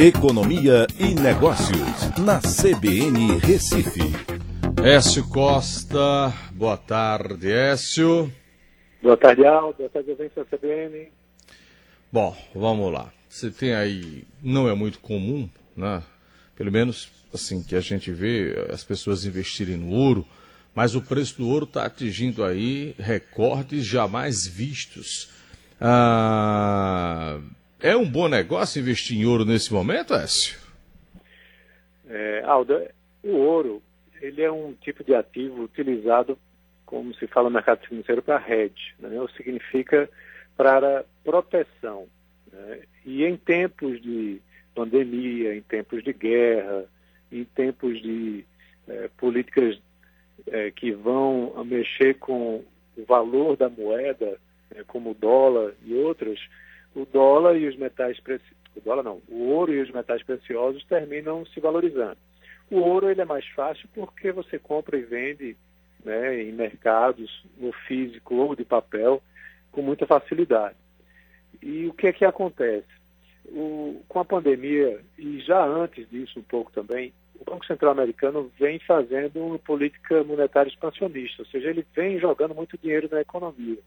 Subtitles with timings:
[0.00, 3.98] Economia e Negócios, na CBN Recife.
[4.84, 8.32] Écio Costa, boa tarde, Écio.
[9.02, 9.78] Boa tarde, Aldo.
[9.78, 11.08] Boa tarde, ouvintes da CBN.
[12.12, 13.12] Bom, vamos lá.
[13.28, 16.00] Você tem aí, não é muito comum, né?
[16.54, 20.24] Pelo menos assim que a gente vê as pessoas investirem no ouro,
[20.76, 25.28] mas o preço do ouro está atingindo aí recordes jamais vistos.
[25.80, 27.40] Ah,
[27.80, 30.58] é um bom negócio investir em ouro nesse momento, Écio?
[32.08, 32.80] É, Aldo,
[33.22, 33.82] o ouro
[34.20, 36.38] ele é um tipo de ativo utilizado,
[36.84, 39.20] como se fala no mercado financeiro, para hedge, né?
[39.20, 40.08] ou significa
[40.56, 42.06] para proteção.
[42.52, 42.80] Né?
[43.04, 44.40] E em tempos de
[44.74, 46.84] pandemia, em tempos de guerra,
[47.30, 48.44] em tempos de
[48.88, 49.78] é, políticas
[50.46, 52.64] é, que vão mexer com
[52.96, 54.38] o valor da moeda,
[54.74, 56.38] é, como o dólar e outras,
[56.94, 60.84] o dólar e os metais preciosos, o dólar não, o ouro e os metais preciosos
[60.84, 62.18] terminam se valorizando.
[62.70, 65.56] O ouro ele é mais fácil porque você compra e vende
[66.04, 69.22] né, em mercados, no físico ou de papel,
[69.72, 70.76] com muita facilidade.
[71.62, 72.86] E o que é que acontece?
[73.46, 78.50] O, com a pandemia, e já antes disso um pouco também, o Banco Central Americano
[78.58, 83.78] vem fazendo uma política monetária expansionista, ou seja, ele vem jogando muito dinheiro na economia.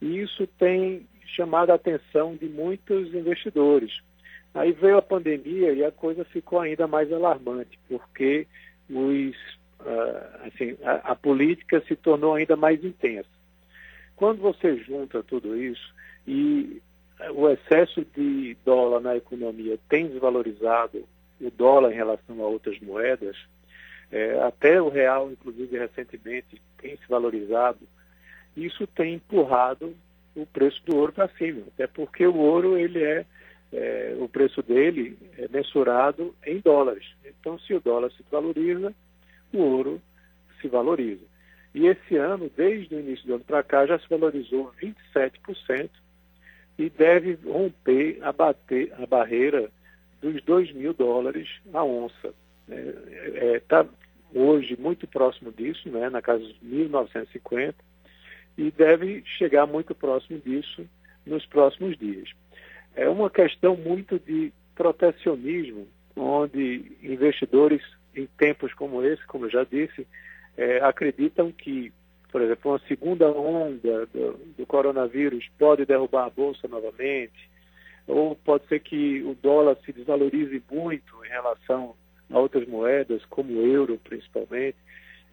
[0.00, 4.00] E isso tem chamado a atenção de muitos investidores.
[4.54, 8.46] Aí veio a pandemia e a coisa ficou ainda mais alarmante, porque
[8.88, 9.34] os,
[9.80, 13.28] uh, assim, a, a política se tornou ainda mais intensa.
[14.14, 15.92] Quando você junta tudo isso
[16.26, 16.80] e
[17.34, 21.04] o excesso de dólar na economia tem desvalorizado
[21.40, 23.36] o dólar em relação a outras moedas,
[24.10, 27.80] é, até o real, inclusive recentemente, tem se valorizado,
[28.56, 29.94] isso tem empurrado
[30.34, 33.24] o preço do ouro para cima, até porque o ouro ele é,
[33.72, 37.06] é, o preço dele é mensurado em dólares.
[37.24, 38.92] Então, se o dólar se valoriza,
[39.52, 40.02] o ouro
[40.60, 41.24] se valoriza.
[41.74, 45.90] E esse ano, desde o início do ano para cá, já se valorizou 27%
[46.78, 49.70] e deve romper a, bater, a barreira
[50.20, 52.34] dos 2 mil dólares a onça.
[52.68, 53.86] Está é, é, tá
[54.34, 57.74] hoje muito próximo disso, né, na casa de 1.950,
[58.56, 60.86] e deve chegar muito próximo disso
[61.26, 62.30] nos próximos dias.
[62.94, 67.82] É uma questão muito de protecionismo, onde investidores
[68.14, 70.06] em tempos como esse, como eu já disse,
[70.56, 71.92] é, acreditam que,
[72.30, 77.50] por exemplo, uma segunda onda do, do coronavírus pode derrubar a bolsa novamente,
[78.06, 81.94] ou pode ser que o dólar se desvalorize muito em relação
[82.30, 84.76] a outras moedas, como o euro principalmente.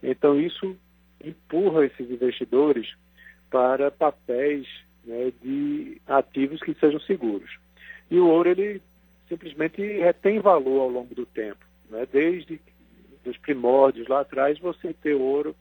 [0.01, 0.75] Então isso
[1.23, 2.95] empurra esses investidores
[3.51, 4.65] para papéis
[5.05, 7.59] né, de ativos que sejam seguros.
[8.09, 8.81] E o ouro ele
[9.27, 11.63] simplesmente retém valor ao longo do tempo.
[11.89, 12.07] Né?
[12.11, 12.59] Desde
[13.25, 15.55] os primórdios lá atrás, você ter ouro,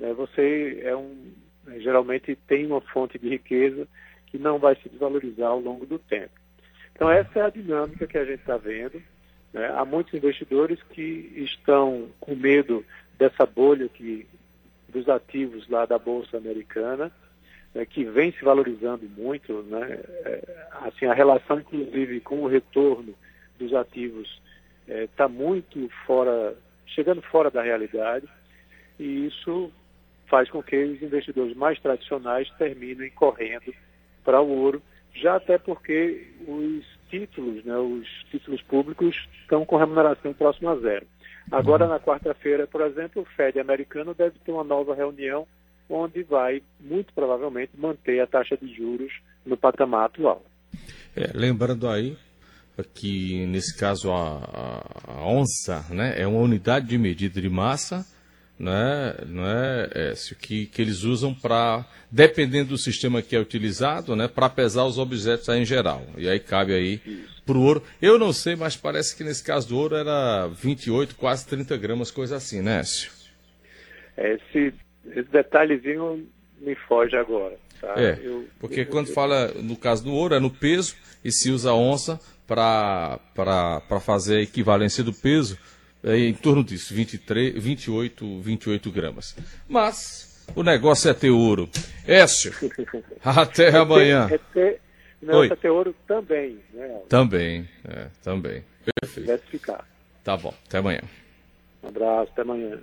[0.00, 1.32] né, você é um
[1.78, 3.86] geralmente tem uma fonte de riqueza
[4.26, 6.32] que não vai se desvalorizar ao longo do tempo.
[6.92, 9.00] Então essa é a dinâmica que a gente está vendo.
[9.52, 9.66] Né?
[9.76, 12.84] Há muitos investidores que estão com medo
[13.16, 14.26] dessa bolha que,
[14.88, 17.12] dos ativos lá da Bolsa Americana,
[17.74, 20.00] né, que vem se valorizando muito, né?
[20.24, 23.14] É, assim, a relação, inclusive, com o retorno
[23.58, 24.40] dos ativos
[24.86, 26.54] está é, muito fora,
[26.86, 28.26] chegando fora da realidade,
[28.98, 29.72] e isso
[30.26, 33.72] faz com que os investidores mais tradicionais terminem correndo
[34.24, 34.82] para o ouro,
[35.14, 41.06] já até porque os títulos, né, os títulos públicos estão com remuneração próxima a zero.
[41.50, 45.46] Agora, na quarta-feira, por exemplo, o Fed americano deve ter uma nova reunião
[45.88, 49.12] onde vai, muito provavelmente, manter a taxa de juros
[49.44, 50.44] no patamar atual.
[51.16, 52.16] É, lembrando aí
[52.94, 58.06] que, nesse caso, a, a, onça né, é uma unidade de medida de massa
[58.58, 64.14] né, não é, é que, que eles usam para, dependendo do sistema que é utilizado,
[64.14, 66.06] né, para pesar os objetos em geral.
[66.16, 67.00] E aí cabe aí
[67.44, 67.82] para o ouro.
[68.00, 72.12] Eu não sei, mas parece que nesse caso do ouro era 28, quase 30 gramas,
[72.12, 73.10] coisa assim, né, Écio?
[74.16, 74.72] Esse
[75.06, 76.26] esse detalhezinho
[76.60, 77.56] me foge agora.
[77.80, 77.94] Tá?
[77.96, 81.32] É, eu, porque eu, quando eu, fala no caso do ouro é no peso e
[81.32, 83.20] se usa onça para
[84.00, 85.58] fazer a equivalência do peso
[86.04, 89.36] é em torno disso, 23, 28, 28 gramas.
[89.68, 91.68] Mas o negócio é ter ouro.
[92.06, 92.52] Écio,
[93.24, 94.28] até é amanhã.
[94.30, 94.80] É ter,
[95.22, 95.48] não, Oi.
[95.52, 96.58] é ter ouro também.
[96.72, 97.02] Né?
[97.08, 98.64] Também, é, também.
[99.00, 99.26] Perfeito.
[99.26, 99.88] Deve ficar.
[100.24, 101.02] Tá bom, até amanhã.
[101.82, 102.80] Um abraço, até amanhã.